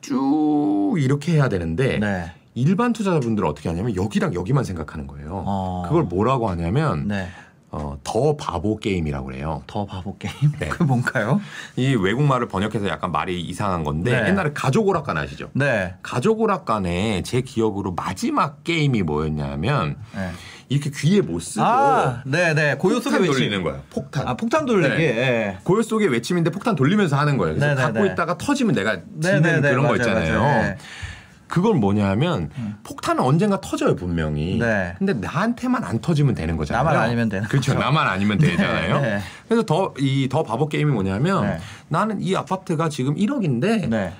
쭉 0.00 0.94
이렇게 0.96 1.32
해야 1.32 1.50
되는데 1.50 1.98
네. 1.98 2.32
일반 2.54 2.94
투자자분들은 2.94 3.46
어떻게 3.46 3.68
하냐면 3.68 3.94
여기랑 3.94 4.32
여기만 4.32 4.64
생각하는 4.64 5.06
거예요. 5.06 5.42
어. 5.44 5.82
그걸 5.86 6.04
뭐라고 6.04 6.48
하냐면 6.48 7.08
네. 7.08 7.28
어, 7.76 7.98
더 8.04 8.36
바보 8.36 8.76
게임이라고 8.78 9.26
그래요. 9.26 9.64
더 9.66 9.84
바보 9.84 10.16
게임. 10.16 10.32
네. 10.60 10.68
그 10.68 10.84
뭔가요? 10.84 11.40
이 11.74 11.96
외국말을 11.96 12.46
번역해서 12.46 12.86
약간 12.88 13.10
말이 13.10 13.40
이상한 13.40 13.82
건데 13.82 14.12
네. 14.22 14.28
옛날에 14.28 14.52
가족 14.54 14.86
오락관 14.86 15.18
아시죠? 15.18 15.50
네. 15.54 15.92
가족 16.00 16.40
오락관에 16.40 17.22
제 17.24 17.40
기억으로 17.40 17.92
마지막 17.92 18.62
게임이 18.62 19.02
뭐였냐면 19.02 19.96
네. 20.14 20.30
이렇게 20.68 20.90
귀에 20.94 21.20
못 21.20 21.40
쓰고 21.40 21.64
아, 21.64 22.22
네, 22.24 22.54
네. 22.54 22.76
고요 22.76 23.00
속에 23.00 23.16
폭탄 23.16 23.20
외침. 23.22 23.32
돌리는 23.34 23.62
거야. 23.64 23.82
폭탄. 23.90 24.28
아, 24.28 24.34
폭탄 24.36 24.66
돌리기. 24.66 24.96
네. 24.96 25.02
예. 25.02 25.58
고요 25.64 25.82
속의 25.82 26.08
외침인데 26.08 26.50
폭탄 26.50 26.76
돌리면서 26.76 27.16
하는 27.16 27.36
거예요. 27.36 27.54
그래서 27.56 27.74
네네네. 27.74 27.92
갖고 27.92 28.06
있다가 28.06 28.38
터지면 28.38 28.74
내가 28.76 28.98
지는 29.20 29.42
네네네, 29.42 29.60
그런 29.68 29.78
거 29.88 29.94
맞아요, 29.94 29.96
있잖아요. 29.96 30.40
맞아요. 30.40 30.62
네. 30.62 30.76
그건 31.54 31.78
뭐냐면 31.78 32.50
폭탄은 32.82 33.22
언젠가 33.22 33.60
터져요 33.60 33.94
분명히. 33.94 34.58
네. 34.58 34.92
근데 34.98 35.12
나한테만 35.12 35.84
안 35.84 36.00
터지면 36.00 36.34
되는 36.34 36.56
거잖아요. 36.56 36.82
나만 36.82 37.00
아니면 37.00 37.28
되는 37.28 37.46
그렇죠. 37.46 37.74
거죠. 37.74 37.84
나만 37.84 38.08
아니면 38.08 38.38
되잖아요. 38.38 39.00
네. 39.00 39.20
그래서 39.46 39.62
더이더 39.64 40.42
바보 40.42 40.68
게임이 40.68 40.90
뭐냐면 40.90 41.46
네. 41.46 41.58
나는 41.86 42.20
이 42.20 42.34
아파트가 42.34 42.88
지금 42.88 43.14
1억인데 43.14 43.88
네. 43.88 44.12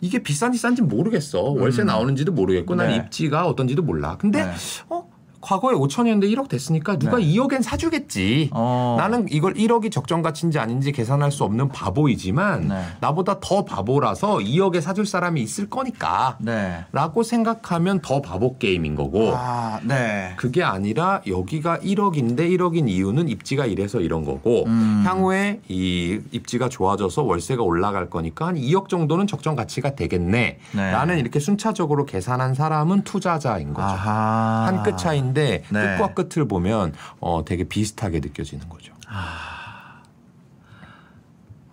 이게 0.00 0.22
비싼지 0.22 0.58
싼지 0.58 0.80
모르겠어. 0.80 1.42
월세 1.42 1.84
나오는지도 1.84 2.32
모르겠고 2.32 2.74
난 2.74 2.88
네. 2.88 2.96
입지가 2.96 3.46
어떤지도 3.46 3.82
몰라. 3.82 4.16
근데 4.16 4.42
네. 4.42 4.54
어 4.88 5.05
과거에 5.46 5.74
5천이었는데 5.76 6.24
1억 6.34 6.48
됐으니까 6.48 6.98
누가 6.98 7.18
네. 7.18 7.24
2억엔 7.24 7.62
사주겠지. 7.62 8.50
어. 8.52 8.96
나는 8.98 9.26
이걸 9.30 9.54
1억이 9.54 9.92
적정 9.92 10.20
가치인지 10.20 10.58
아닌지 10.58 10.90
계산할 10.90 11.30
수 11.30 11.44
없는 11.44 11.68
바보이지만 11.68 12.66
네. 12.66 12.82
나보다 12.98 13.38
더 13.40 13.64
바보라서 13.64 14.38
2억에 14.38 14.80
사줄 14.80 15.06
사람이 15.06 15.40
있을 15.40 15.70
거니까 15.70 16.36
네. 16.40 16.84
라고 16.90 17.22
생각하면 17.22 18.00
더 18.00 18.20
바보 18.20 18.58
게임인 18.58 18.96
거고 18.96 19.34
아, 19.36 19.78
네. 19.84 20.32
그게 20.36 20.64
아니라 20.64 21.20
여기가 21.28 21.78
1억인데 21.78 22.38
1억인 22.40 22.88
이유는 22.88 23.28
입지가 23.28 23.66
이래서 23.66 24.00
이런 24.00 24.24
거고 24.24 24.64
음. 24.66 25.04
향후에 25.06 25.60
이 25.68 26.18
입지가 26.32 26.68
좋아져서 26.68 27.22
월세가 27.22 27.62
올라갈 27.62 28.10
거니까 28.10 28.48
한 28.48 28.56
2억 28.56 28.88
정도는 28.88 29.28
적정 29.28 29.54
가치가 29.54 29.94
되겠네 29.94 30.58
네. 30.72 30.90
라는 30.90 31.18
이렇게 31.18 31.38
순차적으로 31.38 32.04
계산한 32.04 32.54
사람은 32.54 33.02
투자자인 33.04 33.72
거죠. 33.72 33.86
한 33.86 34.82
끗 34.82 34.98
차이인데 34.98 35.35
네. 35.70 35.96
끝과 35.96 36.14
끝을 36.14 36.48
보면 36.48 36.92
어, 37.20 37.44
되게 37.44 37.64
비슷하게 37.64 38.20
느껴지는 38.20 38.68
거죠. 38.68 38.92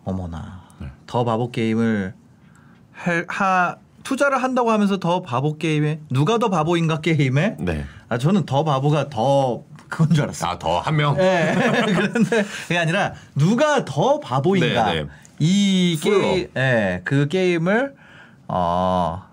어머나. 0.05 0.63
네. 0.79 0.87
더 1.07 1.23
바보 1.23 1.51
게임을 1.51 2.13
할, 2.91 3.25
하 3.27 3.77
투자를 4.03 4.43
한다고 4.43 4.71
하면서 4.71 4.97
더 4.97 5.21
바보 5.21 5.57
게임에 5.57 6.01
누가 6.09 6.37
더 6.37 6.49
바보인가 6.49 6.99
게임에 6.99 7.55
네. 7.59 7.85
아 8.09 8.17
저는 8.17 8.45
더 8.45 8.63
바보가 8.65 9.09
더 9.09 9.63
그건 9.87 10.13
줄 10.13 10.23
알았어요. 10.25 10.51
아, 10.51 10.59
더 10.59 10.79
한 10.81 10.95
명? 10.97 11.17
예. 11.19 11.53
그런데 11.85 12.43
그게 12.67 12.77
아니라 12.77 13.13
누가 13.35 13.85
더 13.85 14.19
바보인가 14.19 14.91
네, 14.93 15.03
네. 15.03 15.09
이. 15.39 15.97
게임 16.01 16.49
예, 16.57 17.01
그 17.05 17.27
게임을 17.29 17.95
어 18.49 19.23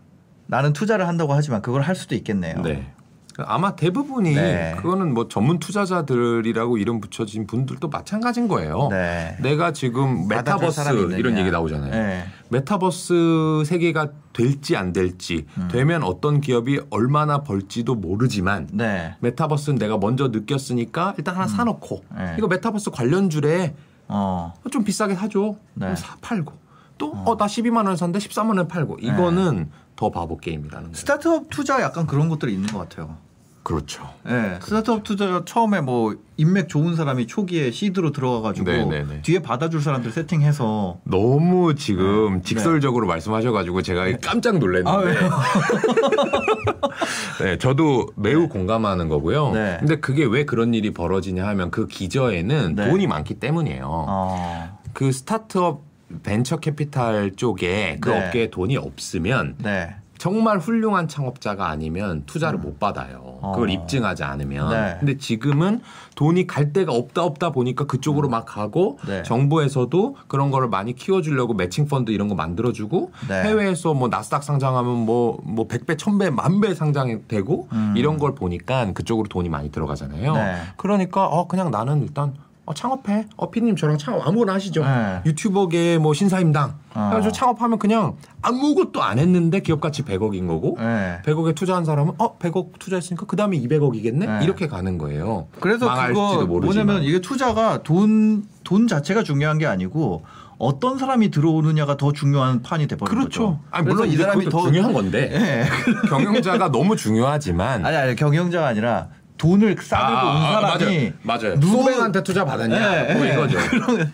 나는 0.46 0.72
투자를 0.72 1.08
한다고 1.08 1.32
하지만 1.34 1.62
그걸 1.62 1.82
할 1.82 1.96
수도 1.96 2.14
있겠네요. 2.14 2.62
네. 2.62 2.92
아마 3.38 3.76
대부분이 3.76 4.34
네. 4.34 4.74
그거는 4.76 5.14
뭐 5.14 5.28
전문 5.28 5.58
투자자들이라고 5.58 6.78
이름 6.78 7.00
붙여진 7.00 7.46
분들도 7.46 7.88
마찬가지인 7.88 8.48
거예요. 8.48 8.88
네. 8.90 9.36
내가 9.40 9.72
지금 9.72 10.28
메타버스. 10.28 10.80
이런 11.18 11.38
얘기 11.38 11.50
나오잖아요. 11.50 11.90
네. 11.90 12.24
메타버스 12.48 13.62
세계가 13.66 14.08
될지 14.32 14.76
안 14.76 14.92
될지 14.92 15.46
음. 15.58 15.68
되면 15.70 16.02
어떤 16.02 16.40
기업이 16.40 16.80
얼마나 16.90 17.42
벌지도 17.42 17.94
모르지만 17.94 18.68
네. 18.72 19.14
메타버스는 19.20 19.78
내가 19.78 19.98
먼저 19.98 20.28
느꼈으니까 20.28 21.14
일단 21.18 21.34
하나 21.36 21.46
사놓고 21.46 22.04
네. 22.16 22.34
이거 22.38 22.46
메타버스 22.48 22.90
관련주래 22.90 23.74
어. 24.08 24.52
좀 24.70 24.84
비싸게 24.84 25.14
사줘 25.14 25.54
네. 25.74 25.94
사 25.96 26.16
팔고 26.20 26.52
또 27.00 27.12
어나 27.24 27.46
12만 27.46 27.86
원 27.86 27.96
샀는데 27.96 28.18
13만 28.18 28.58
원 28.58 28.68
팔고 28.68 28.98
이거는 29.00 29.70
더 29.96 30.10
바보 30.10 30.36
게임이라는. 30.36 30.92
스타트업 30.92 31.46
투자 31.48 31.80
약간 31.80 32.06
그런 32.06 32.28
것들이 32.28 32.52
있는 32.52 32.68
것 32.68 32.78
같아요. 32.78 33.16
그렇죠. 33.62 34.08
네, 34.24 34.58
스타트업 34.62 35.04
투자 35.04 35.42
처음에 35.44 35.80
뭐 35.80 36.16
인맥 36.36 36.68
좋은 36.68 36.96
사람이 36.96 37.26
초기에 37.26 37.70
시드로 37.70 38.12
들어가가지고 38.12 38.70
네, 38.70 38.84
네, 38.84 39.04
네. 39.04 39.22
뒤에 39.22 39.40
받아줄 39.40 39.82
사람들 39.82 40.12
세팅해서 40.12 40.98
너무 41.04 41.74
지금 41.74 42.36
네. 42.36 42.42
직설적으로 42.42 43.06
말씀하셔가지고 43.06 43.82
제가 43.82 44.06
깜짝 44.22 44.56
아, 44.56 44.58
놀랐는데. 44.58 45.06
왜요? 45.06 45.30
네, 47.40 47.58
저도 47.58 48.08
매우 48.16 48.48
공감하는 48.48 49.08
거고요. 49.08 49.52
네. 49.52 49.76
근데 49.80 50.00
그게 50.00 50.24
왜 50.24 50.44
그런 50.44 50.74
일이 50.74 50.92
벌어지냐 50.92 51.46
하면 51.48 51.70
그 51.70 51.86
기저에는 51.86 52.74
네. 52.74 52.88
돈이 52.88 53.06
많기 53.06 53.34
때문이에요. 53.34 53.86
어. 53.86 54.78
그 54.92 55.12
스타트업 55.12 55.89
벤처 56.22 56.56
캐피탈 56.58 57.32
쪽에 57.36 57.98
그 58.00 58.08
네. 58.10 58.26
업계에 58.26 58.50
돈이 58.50 58.76
없으면 58.76 59.56
네. 59.58 59.94
정말 60.18 60.58
훌륭한 60.58 61.08
창업자가 61.08 61.68
아니면 61.70 62.24
투자를 62.26 62.58
음. 62.58 62.60
못 62.60 62.78
받아요. 62.78 63.38
어. 63.40 63.52
그걸 63.54 63.70
입증하지 63.70 64.22
않으면. 64.22 64.68
네. 64.68 64.96
근데 64.98 65.16
지금은 65.16 65.80
돈이 66.14 66.46
갈 66.46 66.74
데가 66.74 66.92
없다 66.92 67.22
없다 67.24 67.52
보니까 67.52 67.86
그쪽으로 67.86 68.28
막 68.28 68.44
가고 68.44 68.98
네. 69.08 69.22
정부에서도 69.22 70.16
그런 70.28 70.50
거를 70.50 70.68
많이 70.68 70.94
키워주려고 70.94 71.54
매칭 71.54 71.86
펀드 71.88 72.10
이런 72.10 72.28
거 72.28 72.34
만들어주고 72.34 73.12
네. 73.30 73.44
해외에서 73.44 73.94
뭐 73.94 74.08
나스닥 74.08 74.44
상장하면 74.44 75.06
뭐뭐 75.06 75.68
100배, 75.68 75.96
1000배, 75.96 76.30
만 76.30 76.60
배 76.60 76.74
상장이 76.74 77.26
되고 77.26 77.68
음. 77.72 77.94
이런 77.96 78.18
걸 78.18 78.34
보니까 78.34 78.92
그쪽으로 78.92 79.26
돈이 79.28 79.48
많이 79.48 79.70
들어가잖아요. 79.72 80.34
네. 80.34 80.56
그러니까 80.76 81.24
어 81.28 81.48
그냥 81.48 81.70
나는 81.70 82.02
일단 82.02 82.34
어, 82.70 82.74
창업해. 82.74 83.26
어, 83.36 83.50
피디님 83.50 83.74
저랑 83.74 83.98
창업 83.98 84.26
아무거나 84.26 84.54
하시죠. 84.54 84.84
네. 84.84 85.22
유튜버계 85.26 85.98
뭐 85.98 86.14
신사임당. 86.14 86.74
어. 86.94 87.10
그래서 87.12 87.32
창업하면 87.32 87.80
그냥 87.80 88.16
아무것도 88.42 89.02
안 89.02 89.18
했는데 89.18 89.60
기업 89.60 89.80
가치 89.80 90.02
100억인 90.04 90.46
거고 90.46 90.76
네. 90.78 91.20
100억에 91.24 91.56
투자한 91.56 91.84
사람은 91.84 92.14
어 92.18 92.38
100억 92.38 92.78
투자했으니까 92.78 93.26
그 93.26 93.34
다음에 93.34 93.58
200억이겠네 93.58 94.18
네. 94.18 94.40
이렇게 94.44 94.68
가는 94.68 94.98
거예요. 94.98 95.48
그래서 95.58 95.92
그거 95.92 96.46
모르지만. 96.46 96.86
뭐냐면 96.86 97.02
이게 97.02 97.20
투자가 97.20 97.82
돈, 97.82 98.44
돈 98.62 98.86
자체가 98.86 99.24
중요한 99.24 99.58
게 99.58 99.66
아니고 99.66 100.22
어떤 100.58 100.98
사람이 100.98 101.30
들어오느냐가 101.30 101.96
더 101.96 102.12
중요한 102.12 102.62
판이 102.62 102.86
돼버린 102.86 103.12
그렇죠. 103.12 103.46
거죠. 103.46 103.60
아니, 103.70 103.88
물론 103.88 104.08
이 104.08 104.16
사람이 104.16 104.44
더 104.48 104.62
중요한 104.62 104.92
건데 104.92 105.30
예. 105.32 105.64
경영자가 106.08 106.70
너무 106.70 106.94
중요하지만 106.96 107.84
아니 107.84 107.96
아니 107.96 108.14
경영자가 108.14 108.68
아니라 108.68 109.08
돈을 109.40 109.74
싸들고 109.80 110.26
온 110.26 110.42
사람이 110.42 111.12
맞아요. 111.22 111.42
맞아요. 111.42 111.60
누구- 111.60 111.78
수백한테 111.82 112.22
투자 112.22 112.44
받았냐 112.44 113.08
예, 113.08 113.14
뭐 113.14 113.26
예. 113.26 113.32
이거죠. 113.32 113.56
그러면 113.70 114.12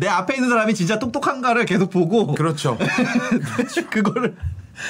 내 0.00 0.08
앞에 0.08 0.34
있는 0.34 0.48
사람이 0.50 0.74
진짜 0.74 0.98
똑똑한가를 0.98 1.64
계속 1.66 1.88
보고 1.90 2.26
그렇죠. 2.34 2.76
그거를 3.90 4.34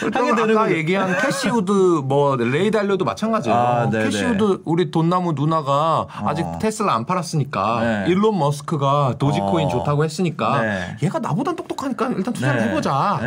하게 0.00 0.34
되는 0.34 0.56
아까 0.56 0.64
거죠. 0.64 0.76
얘기한 0.76 1.16
캐시우드 1.18 1.70
뭐 2.04 2.36
레이 2.36 2.70
달리오도 2.70 3.04
마찬가지예요. 3.04 3.56
아, 3.56 3.90
네네. 3.90 4.04
캐시우드 4.06 4.62
우리 4.64 4.90
돈나무 4.90 5.32
누나가 5.34 6.06
아직 6.24 6.44
테슬라 6.60 6.94
안 6.94 7.04
팔았으니까 7.04 7.80
네. 7.80 8.04
일론 8.08 8.38
머스크가 8.38 9.14
도지코인 9.18 9.66
어. 9.66 9.70
좋다고 9.70 10.04
했으니까 10.04 10.62
네. 10.62 10.96
얘가 11.02 11.18
나보다 11.18 11.54
똑똑하니까 11.54 12.08
일단 12.16 12.32
투자를 12.32 12.62
네. 12.62 12.68
해보자. 12.70 13.20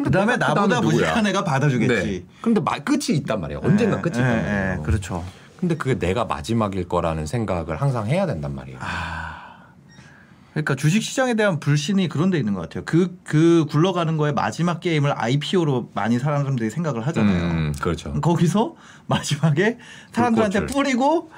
네. 0.00 0.04
근데 0.04 0.10
그다음에 0.10 0.32
내가 0.36 0.54
나보다? 0.54 0.80
무식한 0.80 1.26
애가 1.26 1.44
받아주겠지. 1.44 1.94
네. 2.26 2.34
근데 2.40 2.60
마- 2.60 2.78
끝이 2.78 3.16
있단 3.18 3.40
말이에요. 3.40 3.60
언젠가 3.62 3.96
네, 3.96 4.02
끝이 4.02 4.14
네, 4.14 4.20
있단 4.20 4.36
네, 4.44 4.52
말이에요. 4.52 4.82
그렇죠. 4.82 5.24
근데 5.58 5.76
그게 5.76 5.98
내가 5.98 6.24
마지막일 6.24 6.88
거라는 6.88 7.26
생각을 7.26 7.80
항상 7.80 8.06
해야 8.06 8.26
된단 8.26 8.54
말이에요. 8.54 8.78
그러니까 10.52 10.74
주식 10.74 11.02
시장에 11.02 11.34
대한 11.34 11.60
불신이 11.60 12.08
그런 12.08 12.30
데 12.30 12.38
있는 12.38 12.54
것 12.54 12.62
같아요. 12.62 12.82
그, 12.84 13.16
그 13.22 13.66
굴러가는 13.70 14.16
거에 14.16 14.32
마지막 14.32 14.80
게임을 14.80 15.12
IPO로 15.16 15.90
많이 15.94 16.18
사람들이 16.18 16.70
생각을 16.70 17.06
하잖아요. 17.06 17.42
음, 17.44 17.74
그렇죠. 17.80 18.12
거기서 18.20 18.74
마지막에 19.06 19.78
사람들한테 20.12 20.60
불꽃을. 20.60 20.84
뿌리고 20.84 21.30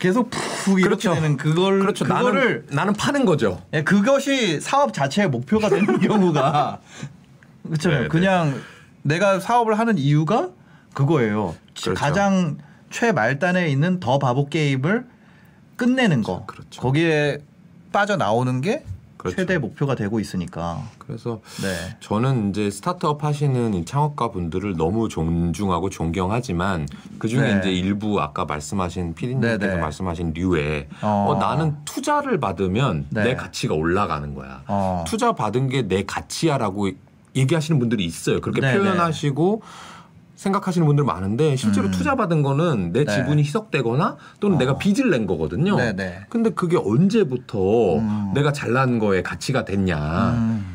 계속 0.00 0.30
푹 0.30 0.78
이렇게 0.80 0.82
그렇죠. 1.08 1.14
되는 1.14 1.36
그걸 1.38 1.80
그렇죠. 1.80 2.04
그거를 2.04 2.66
나는 2.66 2.76
나는 2.76 2.92
파는 2.92 3.24
거죠. 3.24 3.62
예, 3.72 3.82
그것이 3.82 4.60
사업 4.60 4.92
자체의 4.92 5.28
목표가 5.30 5.68
되는 5.70 5.98
경우가 6.00 6.78
그렇죠. 7.68 7.90
네, 7.90 8.00
네. 8.02 8.08
그냥 8.08 8.60
내가 9.02 9.40
사업을 9.40 9.78
하는 9.78 9.98
이유가 9.98 10.50
그거예요. 10.94 11.54
그렇죠. 11.72 11.94
가장 11.94 12.58
최말단에 12.90 13.68
있는 13.68 14.00
더 14.00 14.18
바보 14.18 14.48
게임을 14.48 15.06
끝내는 15.76 16.22
거. 16.22 16.44
그렇죠. 16.46 16.80
거기에 16.82 17.38
빠져 17.92 18.16
나오는 18.16 18.60
게 18.60 18.84
그렇죠. 19.16 19.36
최대 19.36 19.58
목표가 19.58 19.94
되고 19.94 20.20
있으니까. 20.20 20.82
그래서 20.98 21.40
네. 21.60 21.96
저는 22.00 22.50
이제 22.50 22.70
스타트업 22.70 23.24
하시는 23.24 23.74
이 23.74 23.84
창업가 23.84 24.30
분들을 24.30 24.76
너무 24.76 25.08
존중하고 25.08 25.90
존경하지만 25.90 26.86
그 27.18 27.26
중에 27.28 27.54
네. 27.54 27.58
이제 27.58 27.72
일부 27.72 28.20
아까 28.20 28.44
말씀하신 28.44 29.14
피디님께서 29.14 29.58
네, 29.58 29.66
네. 29.66 29.76
말씀하신 29.76 30.34
류에 30.34 30.88
어. 31.02 31.26
어, 31.30 31.34
나는 31.36 31.76
투자를 31.84 32.38
받으면 32.38 33.06
네. 33.10 33.24
내 33.24 33.34
가치가 33.34 33.74
올라가는 33.74 34.34
거야. 34.34 34.62
어. 34.66 35.04
투자 35.06 35.32
받은 35.32 35.68
게 35.68 35.82
내 35.88 36.04
가치야라고 36.04 36.90
얘기하시는 37.38 37.78
분들이 37.78 38.04
있어요. 38.04 38.40
그렇게 38.40 38.60
네, 38.60 38.76
표현하시고 38.76 39.62
생각하시는 40.38 40.86
분들 40.86 41.04
많은데 41.04 41.56
실제로 41.56 41.88
음. 41.88 41.90
투자 41.90 42.14
받은 42.14 42.42
거는 42.42 42.92
내 42.92 43.04
네. 43.04 43.12
지분이 43.12 43.42
희석되거나 43.42 44.16
또는 44.38 44.56
어. 44.56 44.58
내가 44.58 44.78
빚을 44.78 45.10
낸 45.10 45.26
거거든요. 45.26 45.76
네, 45.76 45.94
네. 45.94 46.20
근데 46.28 46.50
그게 46.50 46.76
언제부터 46.76 47.98
음. 47.98 48.30
내가 48.34 48.52
잘난 48.52 48.98
거에 48.98 49.22
가치가 49.22 49.64
됐냐. 49.64 50.30
음. 50.32 50.74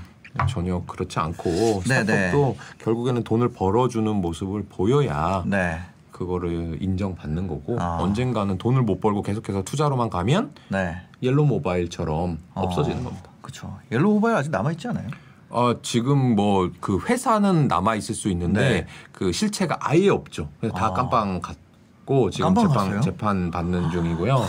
전혀 0.50 0.82
그렇지 0.88 1.20
않고 1.20 1.50
네, 1.88 2.00
스타트업도 2.00 2.58
결국에는 2.80 3.24
돈을 3.24 3.50
벌어주는 3.50 4.16
모습을 4.16 4.66
보여야 4.68 5.44
네. 5.46 5.80
그거를 6.12 6.80
인정받는 6.82 7.48
거고 7.48 7.80
아. 7.80 7.98
언젠가는 8.00 8.58
돈을 8.58 8.82
못 8.82 9.00
벌고 9.00 9.22
계속해서 9.22 9.64
투자로만 9.64 10.10
가면 10.10 10.52
네. 10.70 10.98
옐로 11.22 11.46
모바일처럼 11.46 12.40
없어지는 12.56 13.02
어. 13.02 13.04
겁니다. 13.04 13.30
그렇죠. 13.42 13.78
옐로우 13.92 14.16
모바일 14.16 14.38
아직 14.38 14.50
남아 14.50 14.72
있지 14.72 14.88
않아요? 14.88 15.08
어, 15.54 15.76
지금 15.82 16.36
뭐 16.36 16.70
그 16.80 17.00
회사는 17.00 17.68
남아 17.68 17.96
있을 17.96 18.16
수 18.16 18.30
있는데 18.30 18.60
네. 18.62 18.88
그 19.12 19.32
실체가 19.32 19.78
아예 19.82 20.10
없죠. 20.10 20.50
그래서 20.60 20.76
다 20.76 20.88
아. 20.88 20.94
깜빵 20.94 21.42
갔고 21.42 22.30
지금 22.32 22.54
깜빵 22.54 22.68
재판 22.68 22.86
갔어요? 22.88 23.02
재판 23.02 23.52
받는 23.52 23.92
중이고요. 23.92 24.46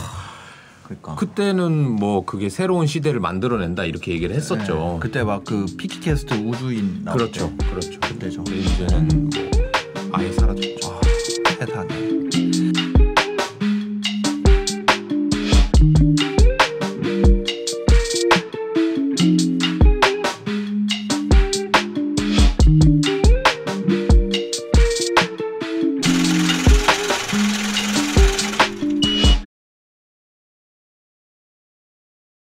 그러니까. 0.85 1.15
그때는 1.15 1.91
뭐 1.93 2.25
그게 2.25 2.49
새로운 2.49 2.87
시대를 2.87 3.21
만들어낸다 3.21 3.85
이렇게 3.85 4.13
얘기를 4.13 4.35
했었죠. 4.35 4.75
네. 4.95 4.99
그때 5.01 5.23
막 5.25 5.45
그 5.45 5.67
피키캐스트 5.77 6.35
우주인 6.47 7.05
나올 7.05 7.19
그렇죠, 7.19 7.51
때. 7.59 7.67
그렇죠. 7.69 8.01
그때죠. 8.01 8.45
근데 8.45 8.61
이제는 8.61 9.31
뭐 9.31 9.43
아예 10.13 10.33
사라졌죠. 10.33 11.01
세상에. 11.59 12.04